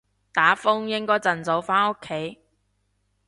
[0.33, 2.39] 打風應該盡早返屋企